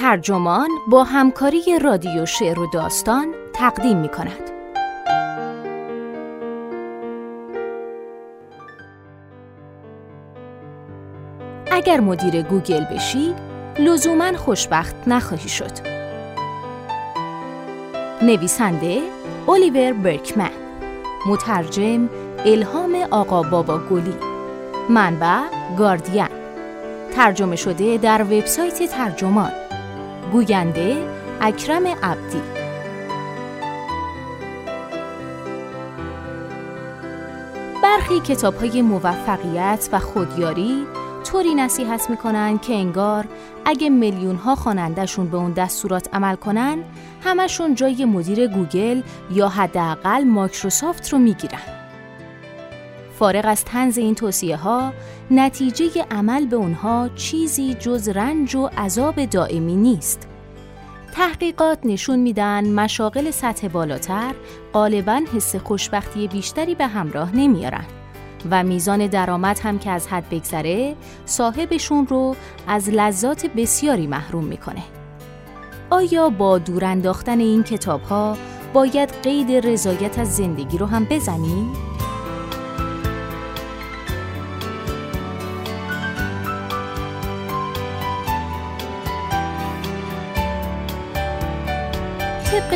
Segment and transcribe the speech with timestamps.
[0.00, 4.50] ترجمان با همکاری رادیو شعر و داستان تقدیم می کند.
[11.72, 13.34] اگر مدیر گوگل بشی
[13.78, 15.72] لزوما خوشبخت نخواهی شد.
[18.22, 19.02] نویسنده
[19.48, 20.50] الیور برکمن.
[21.26, 22.08] مترجم
[22.44, 24.14] الهام آقا بابا گلی.
[24.88, 25.42] منبع
[25.78, 26.28] گاردین.
[27.16, 29.67] ترجمه شده در وبسایت ترجمان.
[30.32, 31.08] گوینده
[31.40, 32.42] اکرم عبدی
[37.82, 40.86] برخی کتاب های موفقیت و خودیاری
[41.24, 43.24] طوری نصیحت می‌کنن که انگار
[43.64, 46.78] اگه میلیون ها خوانندهشون به اون دستورات عمل کنن
[47.24, 51.77] همشون جای مدیر گوگل یا حداقل مایکروسافت رو می‌گیرن.
[53.18, 54.92] فارغ از تنز این توصیه ها
[55.30, 60.28] نتیجه عمل به اونها چیزی جز رنج و عذاب دائمی نیست.
[61.12, 64.34] تحقیقات نشون میدن مشاغل سطح بالاتر
[64.72, 67.84] غالبا حس خوشبختی بیشتری به همراه نمیارن.
[68.50, 74.82] و میزان درآمد هم که از حد بگذره صاحبشون رو از لذات بسیاری محروم می‌کنه.
[75.90, 78.36] آیا با دور انداختن این کتاب ها
[78.72, 81.87] باید قید رضایت از زندگی رو هم بزنیم؟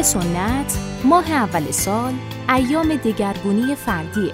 [0.03, 2.15] سنت ماه اول سال
[2.49, 4.33] ایام دگرگونی فردیه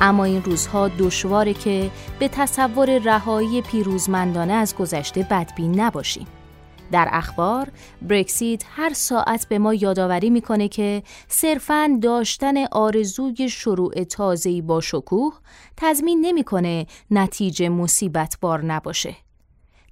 [0.00, 6.26] اما این روزها دشواره که به تصور رهایی پیروزمندانه از گذشته بدبین نباشیم.
[6.92, 7.68] در اخبار
[8.02, 15.34] برکسیت هر ساعت به ما یادآوری می‌کنه که صرفاً داشتن آرزوی شروع تازه‌ای با شکوه
[15.76, 19.16] تضمین نمی‌کنه نتیجه مصیبت بار نباشه.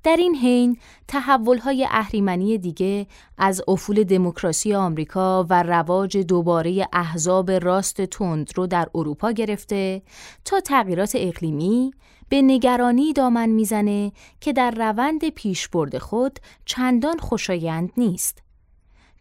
[0.07, 0.77] در این حین
[1.09, 3.07] تحولهای اهریمنی دیگه
[3.39, 10.03] از افول دموکراسی آمریکا و رواج دوباره احزاب راست تند رو در اروپا گرفته
[10.45, 11.91] تا تغییرات اقلیمی
[12.29, 18.43] به نگرانی دامن می‌زنه که در روند پیشبرد خود چندان خوشایند نیست.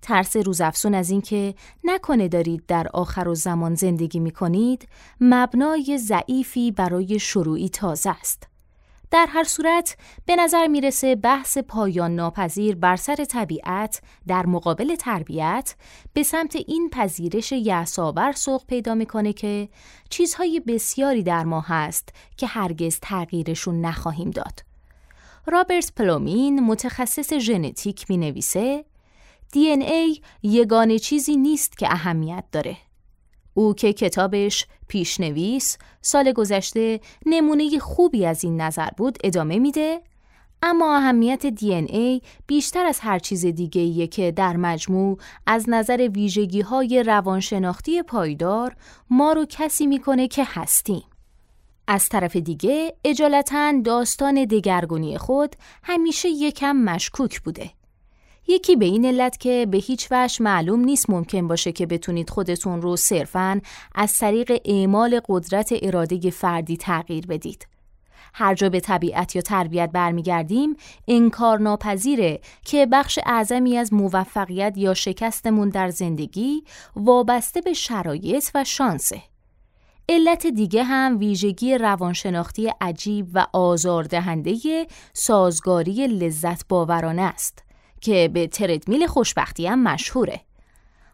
[0.02, 4.88] ترس روزافزون از اینکه نکنه دارید در آخر و زمان زندگی می کنید
[5.22, 8.55] مبنای ضعیفی برای شروعی تازه است.
[9.12, 15.76] در هر صورت به نظر می‌رسه بحث پایان ناپذیر بر سر طبیعت در مقابل تربیت
[16.14, 19.70] به سمت این پذیرش یعصاور سوق پیدا می‌کنه که
[20.10, 24.60] چیزهای بسیاری در ما هست که هرگز تغییرشون نخواهیم داد.
[25.48, 28.86] رابرت پلومین متخصص ژنتیک می نویسه
[29.54, 32.78] دی‌ان‌ای یگانه چیزی نیست که اهمیت داره.
[33.58, 40.02] او که کتابش پیشنویس سال گذشته نمونه خوبی از این نظر بود ادامه میده
[40.62, 45.18] اما اهمیت دی‌ان‌ای بیشتر از هر چیز دیگه ایه که در مجموع
[45.48, 48.76] از نظر ویژگی های روانشناختی پایدار
[49.10, 51.04] ما رو کسی می‌کنه که هستیم.
[51.88, 57.72] از طرف دیگه اجالتا داستان دگرگونی خود همیشه یکم مشکوک بوده.
[58.48, 62.82] یکی به این علت که به هیچ وجه معلوم نیست ممکن باشه که بتونید خودتون
[62.82, 63.62] رو صرفاً
[63.96, 67.68] از طریق اعمال قدرت اراده فردی تغییر بدید.
[68.34, 70.76] هر جا به طبیعت یا تربیت برمیگردیم
[71.08, 76.64] انکار ناپذیره که بخش اعظمی از موفقیت یا شکستمون در زندگی
[76.96, 79.22] وابسته به شرایط و شانسه.
[80.10, 87.65] علت دیگه هم ویژگی روانشناختی عجیب و آزاردهنده سازگاری لذت باورانه است.
[88.06, 90.42] که به تردمیل خوشبختی هم مشهوره.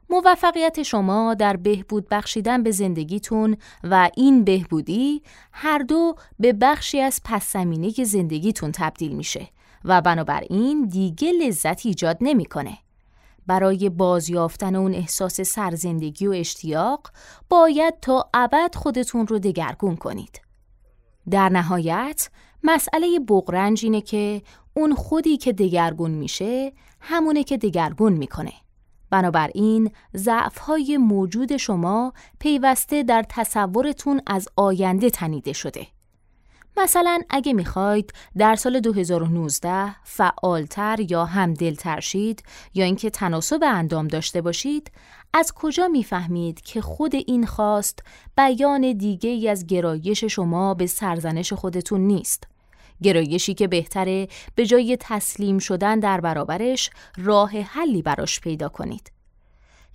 [0.09, 7.22] موفقیت شما در بهبود بخشیدن به زندگیتون و این بهبودی هر دو به بخشی از
[7.25, 9.47] پس زمینه زندگیتون تبدیل میشه
[9.85, 12.78] و بنابراین دیگه لذت ایجاد نمی‌کنه.
[13.47, 17.07] برای بازیافتن اون احساس سرزندگی و اشتیاق
[17.50, 20.41] باید تا ابد خودتون رو دگرگون کنید.
[21.30, 22.30] در نهایت
[22.63, 24.41] مسئله بغرنج اینه که
[24.74, 28.54] اون خودی که دگرگون میشه همونه که دگرگون می‌کنه.
[29.10, 35.88] بنابراین ضعفهای موجود شما پیوسته در تصورتون از آینده تنیده شده.
[36.78, 42.44] مثلا اگه می‌خواید در سال 2019 فعالتر یا همدلتر شید
[42.74, 44.92] یا اینکه تناسب اندام داشته باشید
[45.34, 48.00] از کجا می‌فهمید که خود این خواست
[48.38, 52.50] بیان دیگه از گرایش شما به سرزنش خودتون نیست
[53.03, 59.12] گرایشی که بهتره به جای تسلیم شدن در برابرش راه حلی براش پیدا کنید.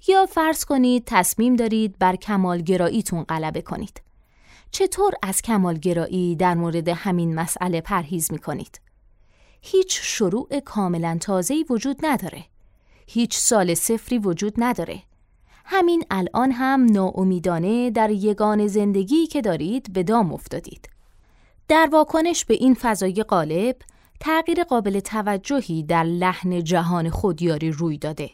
[0.08, 4.02] یا فرض کنید تصمیم دارید بر کمالگراییتون غلبه کنید.
[4.70, 8.80] چطور از کمالگرایی در مورد همین مسئله پرهیز می کنید؟
[9.62, 12.44] هیچ شروع کاملا تازه‌ای وجود نداره.
[13.06, 15.02] هیچ سال سفری وجود نداره.
[15.64, 20.95] همین الان هم ناامیدانه در یگان زندگی که دارید به دام افتادید.
[21.68, 23.76] در واکنش به این فضای غالب،
[24.20, 28.30] تغییر قابل توجهی در لحن جهان خودیاری روی داده.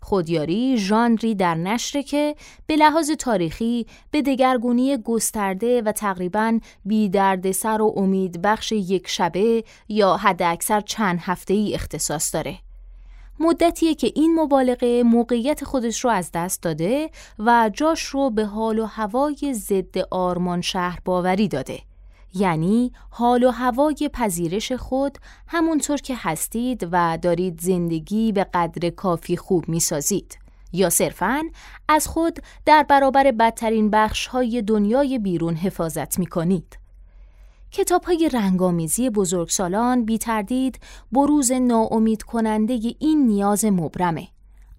[0.00, 7.10] خودیاری ژانری در نشره که به لحاظ تاریخی به دگرگونی گسترده و تقریبا بی
[7.52, 12.58] سر و امید بخش یک شبه یا حداکثر چند هفته ای اختصاص داره.
[13.40, 18.78] مدتیه که این مبالغه موقعیت خودش رو از دست داده و جاش رو به حال
[18.78, 21.80] و هوای ضد آرمان شهر باوری داده.
[22.34, 29.36] یعنی حال و هوای پذیرش خود همونطور که هستید و دارید زندگی به قدر کافی
[29.36, 30.38] خوب می سازید.
[30.72, 31.42] یا صرفاً
[31.88, 36.78] از خود در برابر بدترین بخش های دنیای بیرون حفاظت می کنید.
[37.70, 40.80] کتاب های رنگامیزی بزرگسالان بی تردید
[41.12, 44.28] بروز ناامید کننده این نیاز مبرمه.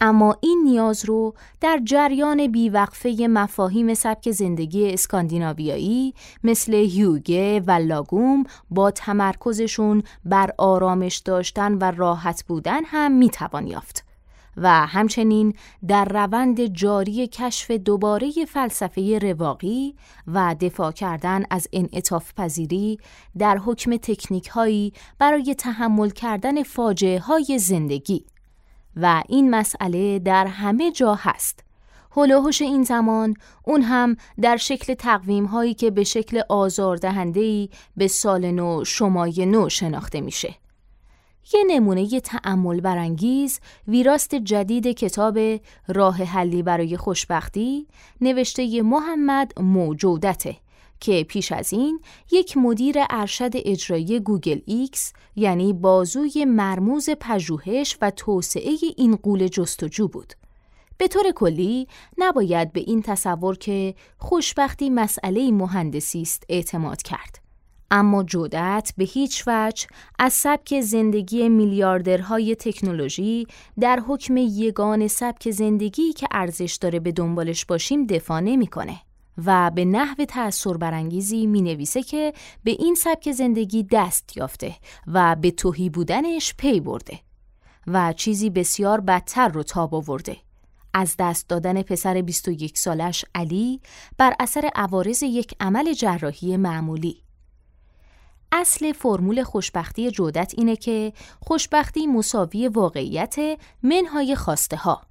[0.02, 6.14] اما این نیاز رو در جریان بیوقفه مفاهیم سبک زندگی اسکاندیناویایی
[6.44, 14.06] مثل هیوگه و لاگوم با تمرکزشون بر آرامش داشتن و راحت بودن هم می‌توان یافت.
[14.58, 15.54] و همچنین
[15.88, 19.96] در روند جاری کشف دوباره فلسفه رواقی
[20.28, 23.00] و دفاع کردن از انعطاف پذیری
[23.38, 28.26] در حکم تکنیک هایی برای تحمل کردن فاجعه های زندگی
[28.96, 31.60] و این مسئله در همه جا هست.
[32.18, 33.34] حول و حوش این زمان
[33.64, 39.70] اون هم در شکل تقویم هایی که به شکل آزاردهنده‌ای به سال نو شمای نو
[39.70, 40.56] شناخته میشه.
[41.54, 45.40] یه نمونه تأمل برانگیز ویراست جدید کتاب
[45.88, 47.88] راه حلی برای خوشبختی
[48.22, 50.58] نوشته محمد گودته
[51.00, 52.00] که پیش از این
[52.32, 60.08] یک مدیر ارشد اجرایی Google X یعنی بازوی مرموز پژوهش و توسعه این غول جستجو
[60.08, 60.34] بود.
[60.98, 61.88] به طور کلی
[62.18, 67.46] نباید به این تصور که خوشبختی مسئله مهندسی است اعتماد کرد.
[67.92, 69.88] اما جودت به هیچ وجه
[70.20, 73.48] از سبک زندگی میلیاردرهای تکنولوژی
[73.80, 79.02] در حکم یگان سبک زندگی که ارزش داره به دنبالش باشیم دفاع نمی‌کنه.
[79.46, 82.34] و به نحو تأثیر برانگیزی می نویسه که
[82.64, 84.76] به این سبک زندگی دست یافته
[85.08, 87.20] و به توهی بودنش پی برده
[87.88, 90.38] و چیزی بسیار بدتر رو تاب آورده.
[90.94, 93.82] از دست دادن پسر 21 سالش علی
[94.18, 97.22] بر اثر عوارض یک عمل جراحی معمولی.
[98.52, 103.36] اصل فرمول خوشبختی جودت اینه که خوشبختی مساوی واقعیت
[103.84, 105.02] منهای خواسته ها.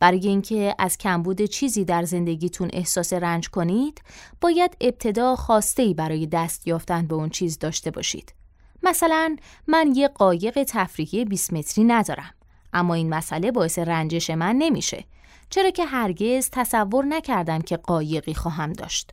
[0.00, 4.02] برای اینکه از کمبود چیزی در زندگیتون احساس رنج کنید،
[4.40, 5.36] باید ابتدا
[5.78, 8.34] ای برای دست یافتن به اون چیز داشته باشید.
[8.82, 9.36] مثلا
[9.66, 12.34] من یه قایق تفریحی 20 متری ندارم،
[12.72, 15.04] اما این مسئله باعث رنجش من نمیشه.
[15.50, 19.10] چرا که هرگز تصور نکردم که قایقی خواهم داشت.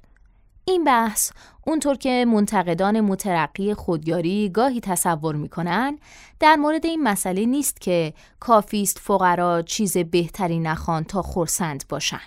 [0.71, 1.31] این بحث
[1.67, 5.99] اونطور که منتقدان مترقی خودیاری گاهی تصور می‌کنن
[6.39, 12.21] در مورد این مسئله نیست که کافیست فقرا چیز بهتری نخوان تا خورسند باشن.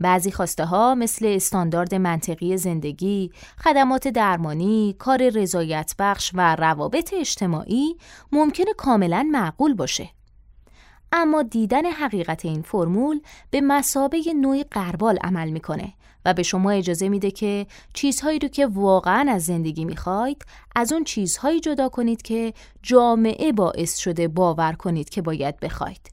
[0.00, 7.96] بعضی خواسته ها مثل استاندارد منطقی زندگی، خدمات درمانی، کار رضایت بخش و روابط اجتماعی
[8.32, 10.10] ممکنه کاملا معقول باشه.
[11.16, 15.92] اما دیدن حقیقت این فرمول به مسابه نوعی قربال عمل می‌کنه
[16.24, 20.44] و به شما اجازه میده که چیزهایی رو که واقعا از زندگی می‌خواید
[20.76, 22.52] از اون چیزهایی جدا کنید که
[22.82, 26.10] جامعه باعث شده باور کنید که باید بخواید.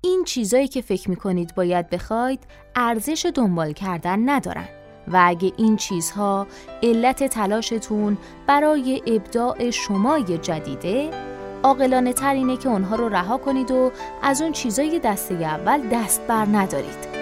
[0.00, 2.40] این چیزهایی که فکر می‌کنید باید بخواید
[2.76, 4.68] ارزش دنبال کردن ندارن
[5.08, 6.46] و اگه این چیزها
[6.82, 11.10] علت تلاشتون برای ابداع شمای جدیده
[11.66, 13.92] عاقلانه تر اینه که اونها رو رها کنید و
[14.22, 17.16] از اون چیزای دسته اول دست بر ندارید.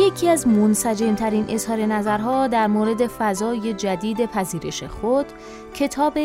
[0.00, 5.26] یکی از منسجمترین اظهار نظرها در مورد فضای جدید پذیرش خود
[5.74, 6.18] کتاب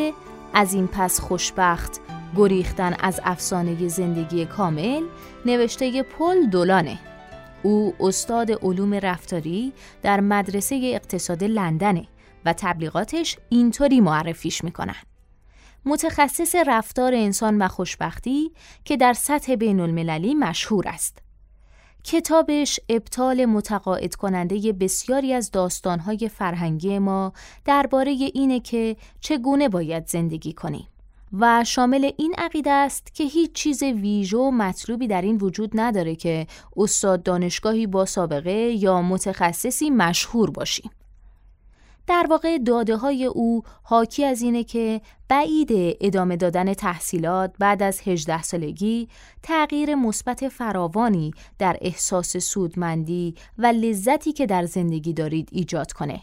[0.54, 2.00] از این پس خوشبخت
[2.38, 5.04] گریختن از افسانه زندگی کامل
[5.46, 7.00] نوشته پل دولانه
[7.68, 12.08] او استاد علوم رفتاری در مدرسه اقتصاد لندنه
[12.46, 14.96] و تبلیغاتش اینطوری معرفیش می‌کنن.
[15.86, 18.52] متخصص رفتار انسان و خوشبختی
[18.86, 21.18] که در سطح بین المللی مشهور است.
[22.04, 27.34] کتابش ابطال متقاعد کننده بسیاری از داستانهای فرهنگی ما
[27.66, 30.88] درباره اینه که چگونه باید زندگی کنیم
[31.34, 36.48] و شامل این عقیده است که هیچ چیز ویژه مطلوبی در این وجود نداره که
[36.78, 40.92] استاد دانشگاهی با سابقه یا متخصصی مشهور باشیم.
[42.08, 48.02] در واقع داده های او حاکی از اینه که بعید ادامه دادن تحصیلات بعد از
[48.06, 49.08] 18 سالگی
[49.44, 56.22] تغییر مثبت فراوانی در احساس سودمندی و لذتی که در زندگی دارید ایجاد کنه.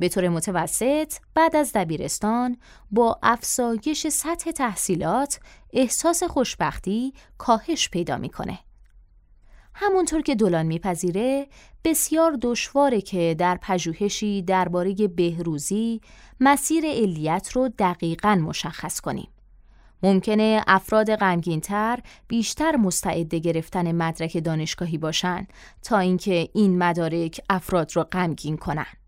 [0.00, 2.56] به طور متوسط بعد از دبیرستان
[2.90, 5.40] با افزایش سطح تحصیلات
[5.72, 8.58] احساس خوشبختی کاهش پیدا می‌کنه.
[9.74, 11.46] همونطور که دولان میپذیره
[11.84, 16.00] بسیار دشواره که در پژوهشی درباره بهروزی
[16.40, 19.28] مسیر علیت رو دقیقا مشخص کنیم.
[20.02, 25.46] ممکنه افراد غمگینتر بیشتر مستعد گرفتن مدرک دانشگاهی باشن
[25.82, 28.99] تا اینکه این مدارک افراد را غمگین کنن.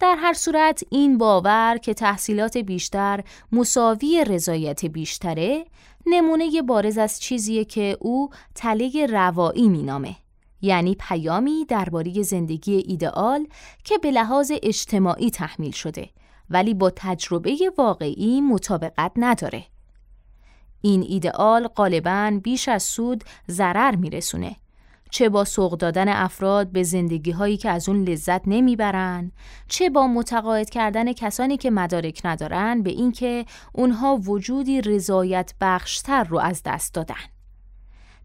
[0.00, 5.64] در هر صورت این باور که تحصیلات بیشتر مساوی رضایت بیشتره
[6.06, 10.16] نمونه بارز از چیزیه که او تله روایی مینامه
[10.62, 13.46] یعنی پیامی درباره زندگی ایدئال
[13.84, 16.10] که به لحاظ اجتماعی تحمیل شده
[16.50, 19.64] ولی با تجربه واقعی مطابقت نداره.
[20.80, 24.56] این ایدئال غالبا بیش از سود ضرر میرسونه
[25.10, 29.32] چه با سوق دادن افراد به زندگی هایی که از اون لذت نمی‌برن
[29.68, 36.38] چه با متقاعد کردن کسانی که مدارک ندارن به اینکه اونها وجودی رضایت بخشتر رو
[36.38, 37.14] از دست دادن.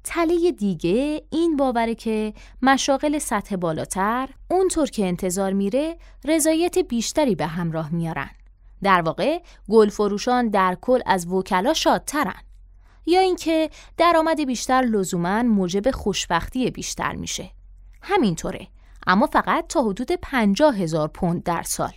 [0.03, 7.45] تله دیگه این باوره که مشاغل سطح بالاتر اونطور که انتظار میره رضایت بیشتری به
[7.45, 8.29] همراه میارن.
[8.83, 9.39] در واقع
[9.69, 12.41] گل فروشان در کل از وکلا شادترن.
[13.05, 17.49] یا اینکه درآمد بیشتر لزوما موجب خوشبختی بیشتر میشه.
[18.01, 18.67] همینطوره.
[19.07, 21.91] اما فقط تا حدود 50 هزار پوند در سال.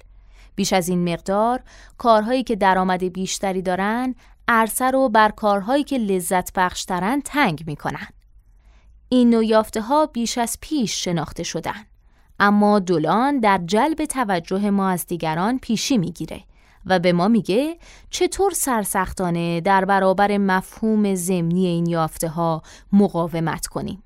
[0.55, 1.63] بیش از این مقدار
[1.99, 4.15] کارهایی که درآمد بیشتری دارن
[4.49, 8.09] عرصه رو بر کارهایی که لذت بخشترن تنگ می‌کنن.
[9.09, 11.87] این نوع یافته ها بیش از پیش شناخته شدن.
[12.41, 16.45] اما دولان در جلب توجه ما از دیگران پیشی می‌گیره.
[16.89, 17.77] و به ما میگه
[18.11, 24.03] چطور سرسختانه در برابر مفهوم زمینی این یافته ها مقاومت کنیم.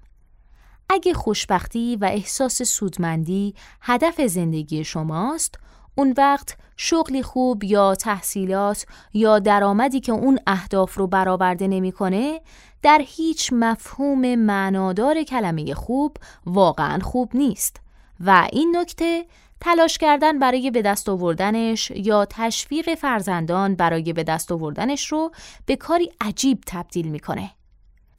[0.91, 5.59] اگه خوشبختی و احساس سودمندی هدف زندگی شماست،
[5.95, 12.41] اون وقت شغلی خوب یا تحصیلات یا درآمدی که اون اهداف رو برآورده نمی‌کنه
[12.83, 17.81] در هیچ مفهوم معنادار کلمه خوب واقعا خوب نیست
[18.21, 19.25] و این نکته
[19.65, 25.31] تلاش کردن برای به دست آوردنش یا تشویق فرزندان برای به دست آوردنش رو
[25.67, 27.51] به کاری عجیب تبدیل می‌کنه.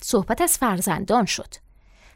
[0.02, 1.56] صحبت از فرزندان شد.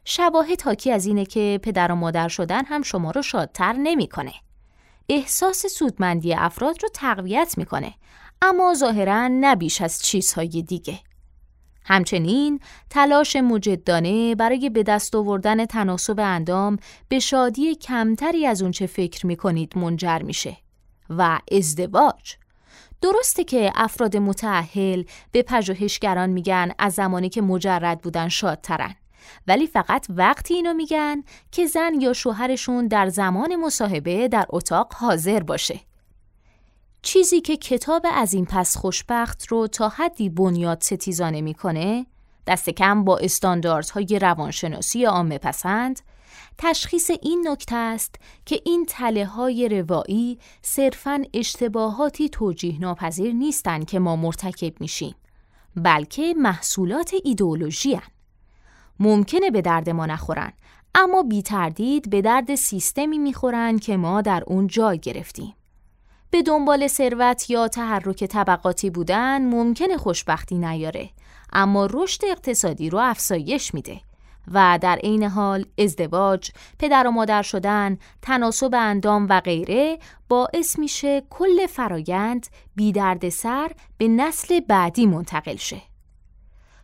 [0.06, 4.34] شواهد حاکی از اینه که پدر و مادر شدن هم شما رو شادتر نمی‌کنه.
[5.10, 7.94] احساس سودمندی افراد رو تقویت می‌کنه
[8.42, 11.00] اما ظاهرا نبیش از چیزهای دیگه.
[11.88, 16.78] همچنین تلاش مجدانه برای به دست آوردن تناسب اندام
[17.10, 20.58] به شادی کمتری از اونچه فکر می کنید منجر میشه
[21.10, 22.36] و ازدواج.
[23.02, 28.96] درسته که افراد متعهل به پژوهشگران میگن از زمانی که مجرد بودن شادترن
[29.48, 35.44] ولی فقط وقتی اینو میگن که زن یا شوهرشون در زمان مصاحبه در اتاق حاضر
[35.44, 35.80] باشه.
[37.08, 42.06] چیزی که کتاب از این پس خوشبخت رو تا حدی بنیاد ستیزانه می‌کنه
[42.48, 46.00] دست کم با استانداردهای روانشناسی عامه پسند
[46.58, 54.00] تشخیص این نکته است که این تله های روایی صرفاً اشتباهاتی توجیه ناپذیر نیستند که
[54.00, 55.16] ما مرتکب میشیم
[55.76, 58.00] بلکه محصولات ایدئولوژی.
[59.00, 60.54] ممکنه به درد ما نخورن
[60.96, 65.54] اما بی تردید به درد سیستمی می‌خورن که ما در اون جای گرفتیم
[66.32, 71.10] به دنبال ثروت یا تحرک طبقاتی بودن ممکنه خوشبختی نیاره
[71.54, 74.02] اما رشد اقتصادی رو افزایش میده
[74.52, 81.24] و در عین حال ازدواج، پدر و مادر شدن، تناسب اندام و غیره باعث میشه
[81.30, 82.94] کل فرایند بی
[83.30, 85.82] سر به نسل بعدی منتقل شه.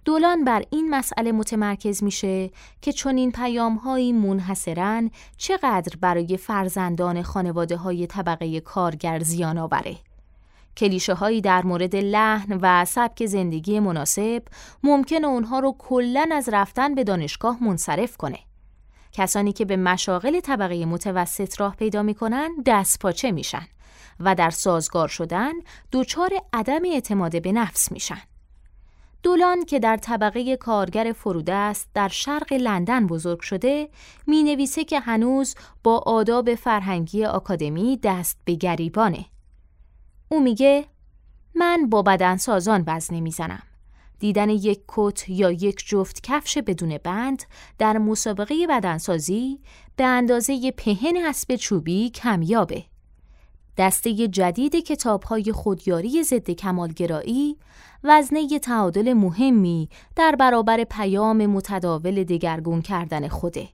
[0.06, 7.22] دولان بر این مسئله متمرکز میشه که چون این پیام هایی منحصرن چقدر برای فرزندان
[7.22, 9.96] خانواده های طبقه کارگر زیان آوره.
[10.78, 14.44] کلیشه هایی در مورد لحن و سبک زندگی مناسب
[14.84, 18.40] ممکن اونها رو کلن از رفتن به دانشگاه منصرف کنه.
[19.12, 23.68] کسانی که به مشاغل طبقه متوسط راه پیدا می‌کنن دست پاچه میشن
[24.20, 25.52] و در سازگار شدن
[25.92, 28.22] دچار عدم اعتماد به نفس میشن.
[29.24, 33.90] دولان که در طبقه کارگر فروده است در شرق لندن بزرگ شده
[34.28, 39.26] می نویسه که هنوز با آداب فرهنگی آکادمی دست به گریبانه.
[40.30, 40.86] او میگه
[41.56, 43.64] من با بدنسازان وزنه می‌زنم.
[44.20, 47.44] دیدن یک کت یا یک جفت کفش بدون بند
[47.78, 49.60] در مسابقه بدنسازی
[49.96, 52.84] به اندازه پهن اسب چوبی کمیابه.
[53.78, 57.58] دسته جدید کتابهای خودیاری ضد کمالگرایی
[58.04, 63.70] وزنه تعادل مهمی در برابر پیام متداول دگرگون کردن خوده.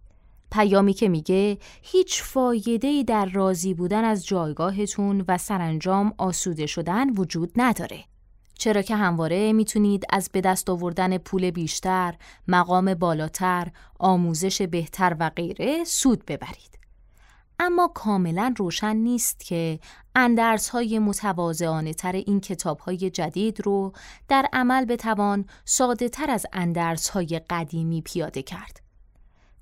[0.52, 7.52] پیامی که میگه هیچ فایده‌ای در راضی بودن از جایگاهتون و سرانجام آسوده شدن وجود
[7.56, 8.04] نداره.
[8.54, 12.16] چرا که همواره می‌تونید از به دست آوردن پول بیشتر،
[12.48, 13.68] مقام بالاتر،
[14.00, 16.79] آموزش بهتر و غیره سود ببرید.
[17.60, 19.80] اما کاملا روشن نیست که
[20.16, 23.94] اندرس های متواضعانه تر این کتاب های جدید رو
[24.28, 28.82] در عمل بتوان ساده تر از اندرس های قدیمی پیاده کرد.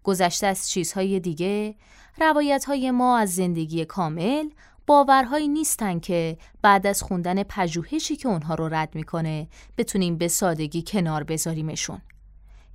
[0.03, 1.75] گذشته از چیزهای دیگه،
[2.17, 4.49] روایت های ما از زندگی کامل
[4.87, 10.83] باورهایی نیستن که بعد از خوندن پژوهشی که اونها رو رد می‌کنه بتونیم به سادگی
[10.87, 12.01] کنار بذاریمشون.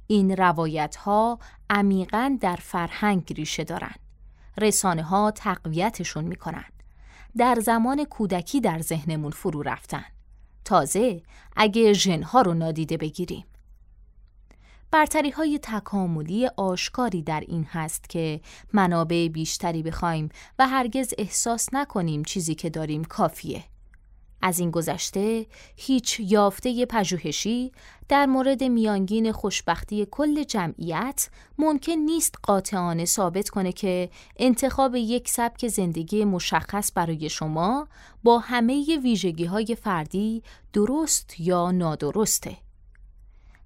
[0.07, 1.39] این روایت ها
[1.71, 3.95] عمیقا در فرهنگ ریشه دارن.
[4.59, 6.65] رسانه ها تقویتشون می‌کنن.
[7.37, 10.05] در زمان کودکی در ذهنمون فرو رفتن.
[10.65, 11.23] تازه
[11.57, 13.45] اگه ژنها رو نادیده بگیریم.
[14.91, 18.41] برتری های تکاملی آشکاری در این هست که
[18.73, 20.29] منابع بیشتری بخوایم
[20.59, 23.65] و هرگز احساس نکنیم چیزی که داریم کافیه.
[24.43, 25.47] از این گذشته
[25.77, 27.73] هیچ یافته پژوهشی
[28.09, 35.69] در مورد میانگین خوشبختی کل جمعیت ممکن نیست قاطعانه ثابت کنه که انتخاب یک سبک
[35.69, 37.89] زندگی مشخص برای شما
[38.23, 42.57] با همه ویژگی های فردی درست یا نادرسته.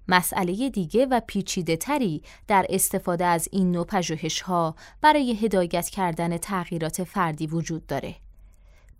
[0.07, 6.37] مسئله دیگه و پیچیده تری در استفاده از این نوع پژوهش ها برای هدایت کردن
[6.37, 8.15] تغییرات فردی وجود داره.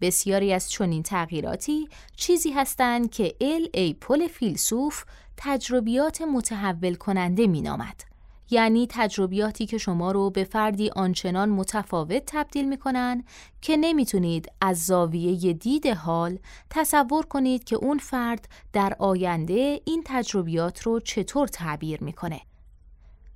[0.02, 5.04] بسیاری از چنین تغییراتی چیزی هستند که ال ای پل فیلسوف
[5.38, 8.04] تجربیات متحول کننده مینامد.
[8.50, 13.24] یعنی تجربیاتی که شما رو به فردی آنچنان متفاوت تبدیل می‌کنن
[13.62, 20.82] که نمی‌تونید از زاویه دید حال تصور کنید که اون فرد در آینده این تجربیات
[20.82, 22.42] رو چطور تعبیر می‌کنه.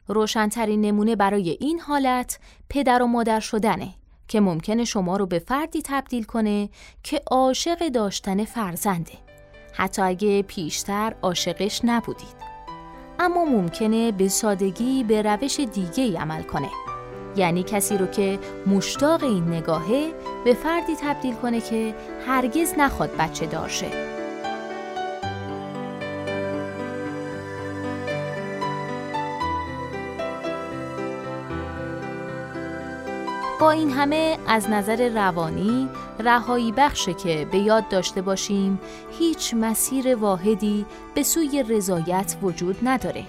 [0.08, 3.94] روشنترین نمونه برای این حالت پدر و مادر شدنه
[4.32, 6.70] که ممکنه شما رو به فردی تبدیل کنه
[7.04, 9.12] که عاشق داشتن فرزنده.
[9.74, 12.52] حتی اگه پیشتر عاشقش نبودید.
[13.20, 16.70] اما ممکنه به سادگی به روش دیگه عمل کنه.
[17.36, 20.14] یعنی کسی رو که مشتاق این نگاهه
[20.46, 21.96] به فردی تبدیل کنه که
[22.28, 24.21] هرگز نخواد بچه دارشه
[33.62, 38.80] با این همه از نظر روانی رهایی بخشه که به یاد داشته باشیم
[39.20, 43.24] هیچ مسیر واحدی به سوی رضایت وجود نداره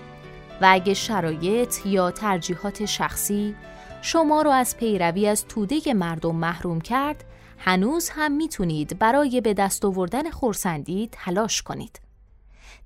[0.60, 3.54] و اگه شرایط یا ترجیحات شخصی
[4.02, 7.24] شما رو از پیروی از توده مردم محروم کرد
[7.58, 12.00] هنوز هم می‌تونید برای به دست آوردن خورسندی تلاش کنید.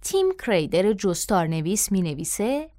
[0.02, 2.70] تیم کریدر جستار نویس می نویسه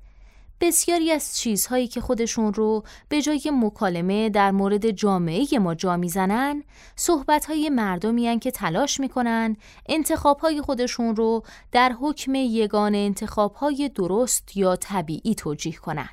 [0.62, 6.64] بسیاری از چیزهایی که خودشون رو به جای مکالمه در مورد جامعه ما جا می‌زنن
[6.96, 9.58] صحبتهای مردمی که تلاش می‌کنن
[9.90, 16.10] انتخابهای خودشون رو در حکم یگان انتخابهای درست یا طبیعی توجیه کنن.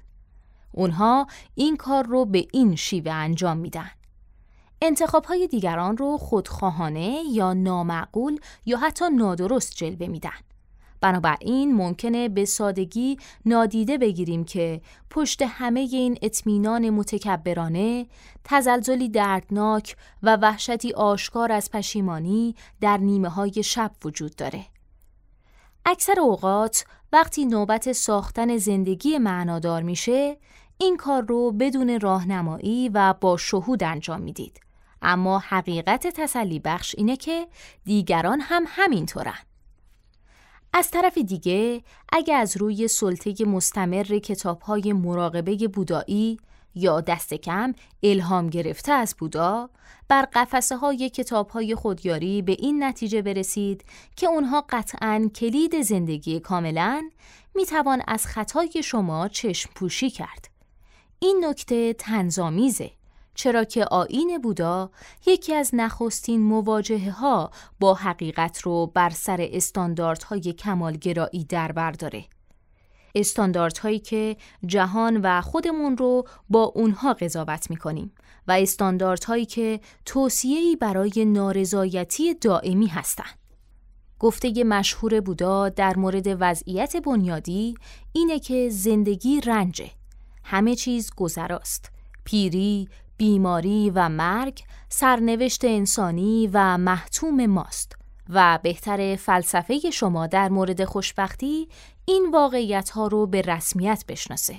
[0.73, 3.91] اونها این کار رو به این شیوه انجام میدن.
[4.83, 10.54] انتخابهای دیگران رو خودخواهانه یا نامعقول یا حتی نادرست جلوه میدن.
[11.05, 18.07] بنابراین ممکنه به سادگی نادیده بگیریم که پشت همه این اطمینان متکبرانه
[18.45, 24.64] تزلزلی دردناک و وحشتی آشکار از پشیمانی در نیمه های شب وجود داره.
[25.85, 30.37] اکثر اوقات وقتی نوبت ساختن زندگی معنادار میشه
[30.79, 34.61] این کار رو بدون راهنمایی و با شهود انجام می‌دید.
[35.03, 37.47] اما حقیقت تسلی بخش اینه که
[37.85, 39.38] دیگران هم همینطورن.
[40.77, 41.83] از طرف دیگه
[42.13, 46.39] اگه از روی سلطه مستمر کتابهای مراقبه بودایی
[46.75, 49.71] یا دست کم الهام گرفته از بودا
[50.09, 53.85] بر قفسه های کتاب های خودیاری به این نتیجه برسید
[54.17, 57.11] که اونها قطعا کلید زندگی کاملا
[57.55, 60.49] می‌توان از خطای شما چشم پوشی کرد.
[61.19, 62.91] این نکته تنظامیزه
[63.35, 64.90] چرا که آین بودا
[65.27, 72.25] یکی از نخستین مواجهه ها با حقیقت رو بر سر استانداردهای کمالگرایی در بر داره.
[73.14, 78.12] استانداردهایی که جهان و خودمون رو با اونها قضاوت می‌کنیم
[78.49, 83.38] و استانداردهایی که توصیه‌ای برای نارضایتی دائمی هستند.
[84.18, 87.75] گفته مشهور بودا در مورد وضعیت بنیادی
[88.12, 89.90] اینه که زندگی رنجه.
[90.44, 91.90] همه چیز گذراست.
[92.25, 97.92] پیری، بیماری و مرگ سرنوشت انسانی و محتوم ماست
[98.29, 101.68] و بهتر فلسفه شما در مورد خوشبختی
[102.05, 104.57] این واقعیت ها رو به رسمیت بشناسه.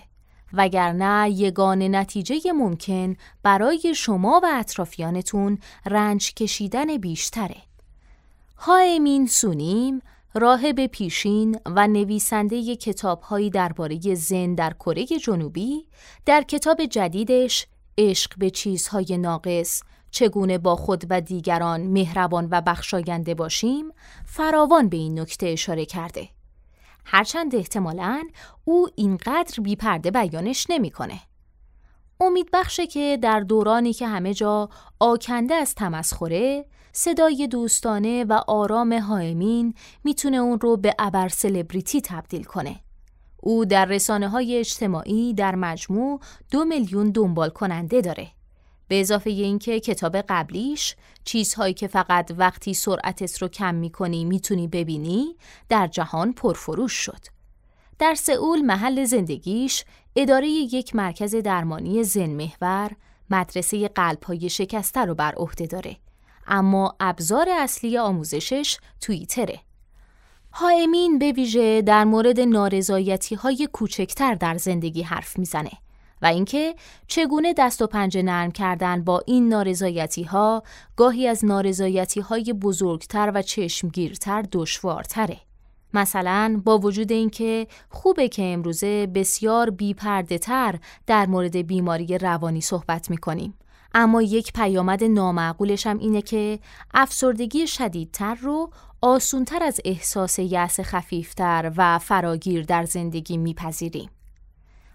[0.54, 7.58] وگرنه یگان نتیجه ممکن برای شما و اطرافیانتون رنج کشیدن بیشتره.
[8.58, 10.02] هایمین سونیم
[10.34, 15.88] راهب پیشین و نویسنده کتابهایی درباره زن در کره جنوبی
[16.26, 23.34] در کتاب جدیدش عشق به چیزهای ناقص چگونه با خود و دیگران مهربان و بخشاینده
[23.34, 23.92] باشیم
[24.26, 26.30] فراوان به این نکته اشاره کرده
[27.06, 28.24] هرچند احتمالاً
[28.64, 31.20] او اینقدر بیپرده بیانش نمی‌کنه.
[32.20, 38.94] امید بخشه که در دورانی که همه جا آکنده از تمسخره صدای دوستانه و آرام
[38.94, 42.85] هایمین می‌تونه اون رو به ابر سلبریتی تبدیل کنه.
[43.48, 46.20] او در رسانه های اجتماعی در مجموع
[46.52, 48.28] دو میلیون دنبال کننده داره.
[48.88, 55.36] به اضافه اینکه کتاب قبلیش چیزهایی که فقط وقتی سرعتت رو کم می‌کنی می‌تونی ببینی
[55.70, 57.20] در جهان پرفروش شد.
[58.00, 59.84] در سئول محل زندگیش
[60.16, 62.92] اداره یک مرکز درمانی زن محور
[63.30, 65.98] مدرسه قلب های شکسته رو بر عهده داره.
[66.48, 69.60] اما ابزار اصلی آموزشش توییتره.
[70.58, 75.72] هایمین به ویژه در مورد نارضایتی های کوچکتر در زندگی حرف می‌زنه
[76.22, 76.76] و اینکه
[77.08, 80.64] چگونه دست و پنجه نرم کردن با این نارضایتی ها
[80.96, 85.38] گاهی از نارضایتی های بزرگتر و چشمگیرتر دشوارتره.
[85.94, 93.10] مثلا با وجود اینکه خوبه که امروزه بسیار بیپرده تر در مورد بیماری روانی صحبت
[93.10, 93.54] می‌کنیم.
[93.98, 96.60] اما یک پیامد نامعقولش هم اینه که
[96.94, 104.10] افسردگی شدیدتر رو آسونتر از احساس یأس خفیفتر و فراگیر در زندگی میپذیریم.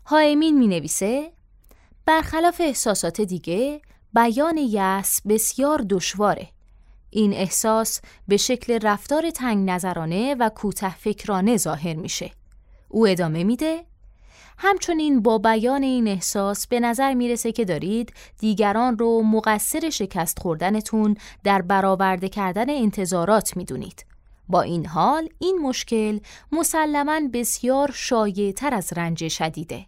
[0.06, 1.32] هایمین می نویسه
[2.06, 3.80] برخلاف احساسات دیگه
[4.14, 6.48] بیان یأس بسیار دشواره.
[7.10, 12.30] این احساس به شکل رفتار تنگ نظرانه و کوته فکرانه ظاهر میشه.
[12.88, 13.84] او ادامه میده
[14.62, 21.16] همچنین با بیان این احساس به نظر می‌رسه که دارید دیگران رو مقصر شکست خوردنتون
[21.44, 24.04] در برآورده کردن انتظارات می‌دونید.
[24.48, 26.18] با این حال این مشکل
[26.52, 29.86] مسلما بسیار شایع تر از رنج شدیده.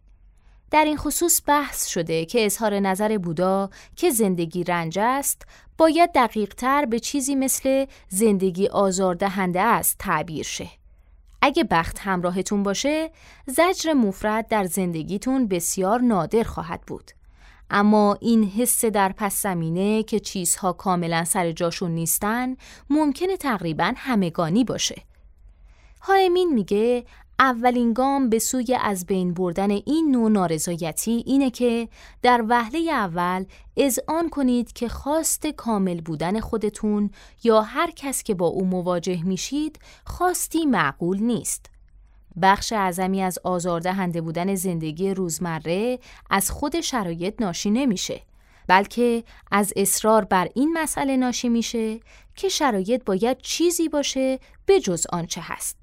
[0.71, 5.43] در این خصوص بحث شده که اظهار نظر بودا که زندگی رنج است
[5.79, 10.82] باید دقیق تر به چیزی مثل زندگی آزاردهنده است تعبیر شه.
[11.43, 13.11] اگه بخت همراهتون باشه،
[13.47, 17.11] زجر مفرد در زندگیتون بسیار نادر خواهد بود.
[17.71, 22.57] اما این حس در پس زمینه که چیزها کاملا سر جاشون نیستن
[22.91, 25.03] ممکنه تقریبا همگانی باشه.
[26.03, 27.05] هایمین میگه
[27.43, 31.89] اولین گام به سوی از بین بردن این نوع نارضایتی اینه که
[32.23, 33.45] در وهله اول
[33.77, 37.11] اذعان کنید که خواست کامل بودن خودتون
[37.45, 41.67] یا هر کس که با او مواجه میشید خواستی معقول نیست.
[42.43, 45.99] بخش اعظمی از آزاردهنده بودن زندگی روزمره
[46.31, 48.21] از خود شرایط ناشی نمیشه
[48.67, 52.01] بلکه از اصرار بر این مسئله ناشی میشه
[52.37, 55.82] که شرایط باید چیزی باشه به جز آنچه هست.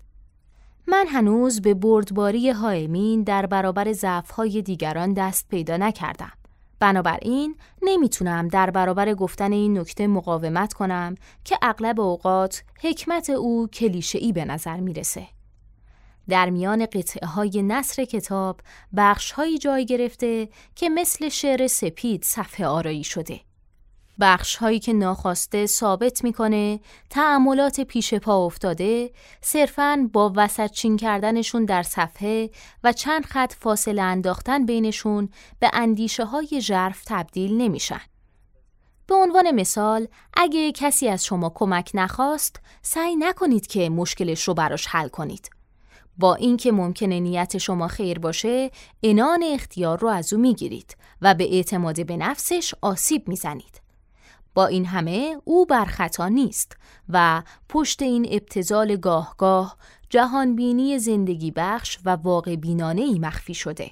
[0.89, 6.31] من هنوز به بردباری هایمین در برابر ضعف‌های دیگران دست پیدا نکردم.
[6.79, 14.33] بنابراین نمی‌تونم در برابر گفتن این نکته مقاومت کنم که اغلب اوقات حکمت او کلیشه‌ای
[14.33, 15.27] به نظر می‌رسه.
[16.29, 18.61] در میان قطعه های نصر کتاب
[18.97, 23.39] بخش جای گرفته که مثل شعر سپید صفحه آرایی شده.
[24.19, 26.79] بخش هایی که ناخواسته ثابت می‌کنه
[27.09, 32.49] تعملات پیش پا افتاده صرفاً با وسط چین کردنشون در صفحه
[32.83, 35.29] و چند خط فاصله انداختن بینشون
[35.59, 38.01] به اندیشه های ژرف تبدیل نمیشن.
[39.07, 44.87] به عنوان مثال اگه کسی از شما کمک نخواست سعی نکنید که مشکلش رو براش
[44.87, 45.49] حل کنید.
[46.17, 48.71] با اینکه ممکنه نیت شما خیر باشه
[49.03, 53.88] انان اختیار رو از او می‌گیرید و به اعتماد به نفسش آسیب می‌زنید.
[54.59, 56.77] با این همه او بر خطا نیست
[57.09, 59.77] و پشت این ابتزال گاه
[60.09, 63.91] جهانبینی زندگی بخش و واقع بینانه ای مخفی شده.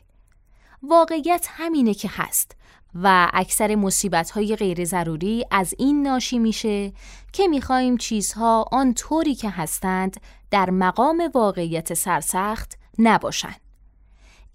[0.83, 2.51] واقعیت همینه که هست
[2.95, 6.93] و اکثر مصیبت های غیر ضروری از این ناشی میشه
[7.33, 10.19] که می‌خواهیم چیزها آن طوری که هستند
[10.51, 13.61] در مقام واقعیت سرسخت نباشند.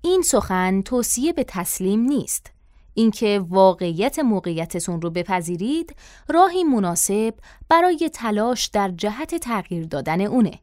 [0.03, 2.53] این سخن توصیه به تسلیم نیست.
[2.95, 5.97] اینکه واقعیت موقعیتتون رو بپذیرید
[6.29, 7.35] راهی مناسب
[7.69, 10.59] برای تلاش در جهت تغییر دادن اونه.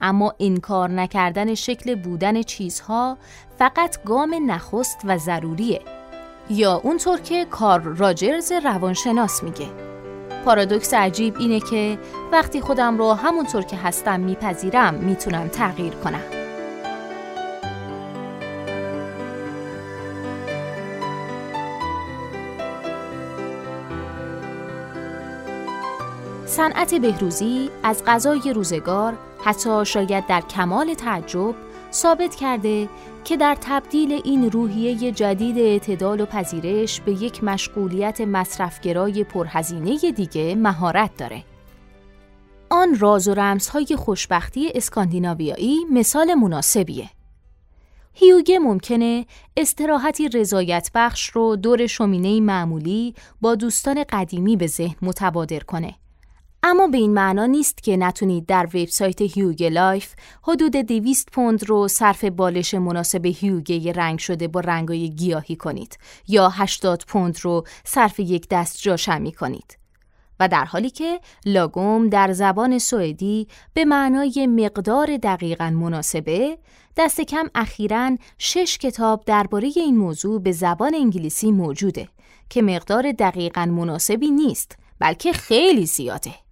[0.00, 3.18] اما انکار نکردن شکل بودن چیزها
[3.58, 5.80] فقط گام نخست و ضروریه.
[6.50, 9.68] یا اونطور که کار راجرز روانشناس میگه.
[10.44, 11.98] پارادوکس عجیب اینه که
[12.32, 16.35] وقتی خودم رو همونطور که هستم میپذیرم می‌تونم تغییر کنم.
[26.56, 31.54] صنعت بهروزی از غذای روزگار حتی شاید در کمال تعجب
[31.92, 32.88] ثابت کرده
[33.24, 40.54] که در تبدیل این روحیه جدید اعتدال و پذیرش به یک مشغولیت مصرفگرای پرهزینه دیگه
[40.54, 41.44] مهارت داره.
[42.70, 47.10] اون راز و رمزهای خوشبختی اسکاندیناویایی مثال مناسبیه.
[48.12, 55.60] هیوگه ممکنه استراحتی رضایت بخش رو دور شومینه معمولی با دوستان قدیمی به ذهن متبادر
[55.60, 55.94] کنه
[56.68, 61.88] اما به این معنا نیست که نتونید در وبسایت Hygge Life حدود 200 پوند رو
[61.88, 65.98] صرف بالش مناسب هیوگه رنگ شده با رنگای گیاهی کنید
[66.28, 69.78] یا 80 پوند رو صرف یک دست جاشمعی کنید.
[70.40, 76.58] و در حالی که لاگوم در زبان سوئدی به معنای مقدار دقیقا مناسبه
[76.96, 82.08] دست کم اخیرا شش کتاب درباره این موضوع به زبان انگلیسی موجوده
[82.50, 86.45] که مقدار دقیقا مناسبی نیست بلکه خیلی زیاده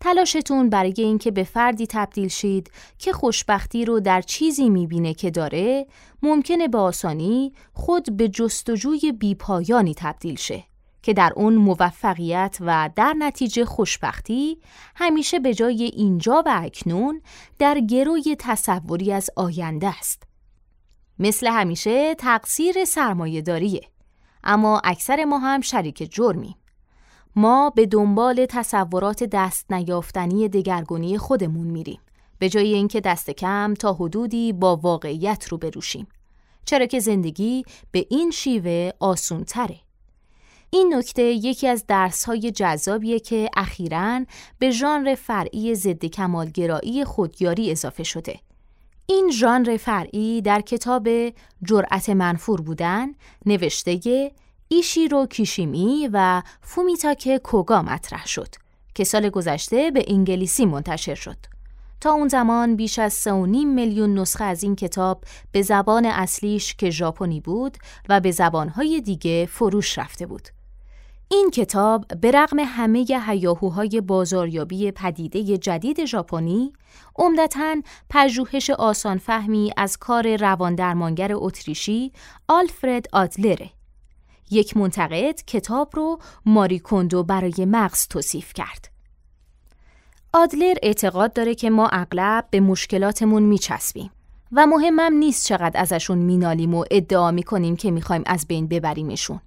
[0.00, 5.86] تلاشتون برای اینکه به فردی تبدیل شید که خوشبختی رو در چیزی می‌بینه که داره
[6.22, 10.64] ممکنه به آسانی خود به جستجوی بیپایانی تبدیل شه
[11.02, 14.58] که در اون موفقیت و در نتیجه خوشبختی
[14.96, 17.22] همیشه به جای اینجا و اکنون
[17.58, 20.22] در گروی تصوری از آینده است.
[21.18, 23.82] مثل همیشه تقصیر سرمایه داریه.
[24.44, 26.54] اما اکثر ما هم شریک جرمیم.
[27.36, 32.00] ما به دنبال تصورات دست نیافتنی دگرگونی خودمون میریم
[32.38, 36.06] به جای اینکه دست کم تا حدودی با واقعیت رو بروشیم
[36.64, 39.76] چرا که زندگی به این شیوه آسون تره.
[40.70, 44.24] این نکته یکی از درسهای جذابیه که اخیراً
[44.58, 48.40] به ژانر فرعی ضد کمالگرایی خودیاری اضافه شده.
[49.06, 51.08] این ژانر فرعی در کتاب
[51.64, 53.08] جرأت منفور بودن
[53.46, 54.30] نوشته
[54.72, 58.54] ایشیرو کیشیمی و فومیتاک کوگا مطرح شد
[58.94, 61.36] که سال گذشته به انگلیسی منتشر شد.
[62.00, 63.28] تا اون زمان بیش از 3.5
[63.64, 67.76] میلیون نسخه از این کتاب به زبان اصلیش که ژاپنی بود
[68.08, 70.48] و به زبانهای دیگه فروش رفته بود.
[71.28, 76.72] این کتاب به رغم همه هیاهوهای بازاریابی پدیده جدید ژاپنی
[77.16, 77.76] عمدتا
[78.10, 82.12] پژوهش آسان فهمی از کار رواندرمانگر اتریشی
[82.48, 83.70] آلفرد آدلره
[84.50, 88.90] یک منتقد کتاب رو ماری کندو برای مغز توصیف کرد.
[90.32, 94.10] آدلر اعتقاد داره که ما اغلب به مشکلاتمون میچسبیم
[94.52, 99.40] و مهمم نیست چقدر ازشون مینالیم و ادعا می‌کنیم که می‌خوایم از بین ببریمشون.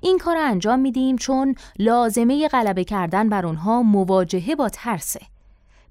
[0.00, 5.20] این کار انجام میدیم چون لازمه غلبه کردن بر اونها مواجهه با ترسه.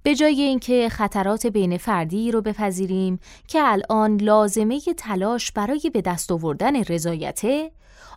[0.03, 6.31] به جای اینکه خطرات بین فردی رو بپذیریم که الان لازمه تلاش برای به دست
[6.31, 7.71] آوردن رضایته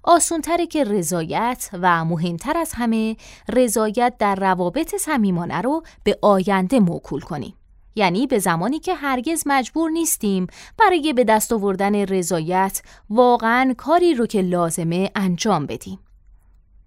[0.04, 3.16] آسونتره که رضایت و مهمتر از همه
[3.48, 7.54] رضایت در روابط صمیمانه رو به آینده موکول کنیم.
[7.94, 10.46] یعنی به زمانی که هرگز مجبور نیستیم
[10.78, 15.98] برای به دست آوردن رضایت واقعا کاری رو که لازمه انجام بدیم.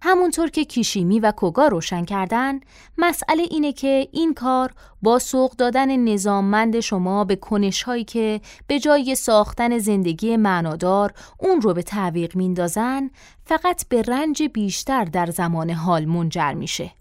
[0.08, 2.60] همونطور که کیشیمی و کوگا روشن کردن
[2.98, 9.15] مسئله اینه که این کار با سوق دادن نظاممند شما به کنشهایی که به جای
[9.15, 13.10] ساختن زندگی معنادار اون رو به تعویق میندازن
[13.46, 16.91] فقط به رنج بیشتر در زمان حال منجر میشه.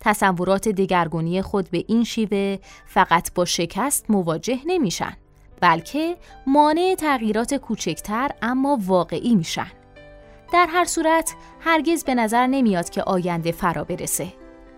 [0.00, 5.16] تصورات دگرگونی خود به این شیوه فقط با شکست مواجه نمیشن
[5.60, 6.16] بلکه
[6.46, 9.79] مانع تغییرات کوچکتر اما واقعی میشن.
[10.52, 14.32] در هر صورت هرگز به نظر نمیاد که آینده فرا برسه.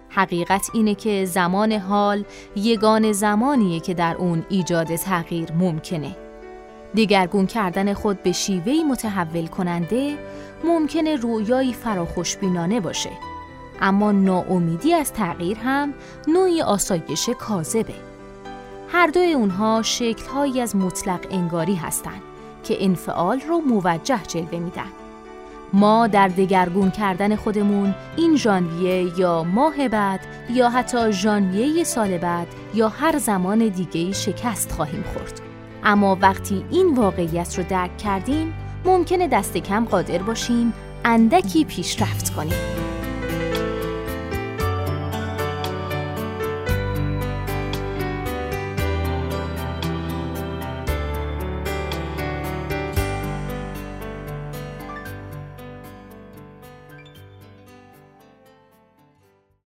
[0.09, 2.25] حقیقت اینه که زمان حال
[2.57, 6.17] یگان زمانیه که در اون ایجاد تغییر ممکنه.
[6.95, 10.19] دیگرگون کردن خود به شیوهی متحول کننده
[10.65, 13.11] ممکنه رویایی فراخوشبینانه باشه.
[13.81, 15.95] اما ناامیدی از تغییر هم
[16.29, 17.95] نوعی آسایش کاذبه.
[18.89, 22.23] هر دوی اونها شکلهایی از مطلق انگاری هستند
[22.65, 25.02] که انفعال رو موجه جلوه میدن.
[25.73, 32.47] ما در دگرگون کردن خودمون این ژانویه یا ماه بعد یا حتی ژانویه سال بعد
[32.75, 35.41] یا هر زمان دیگه شکست خواهیم خورد.
[35.85, 38.55] اما وقتی این واقعیت رو درک کردیم
[38.85, 40.73] ممکنه دست کم قادر باشیم
[41.05, 42.92] اندکی پیشرفت کنیم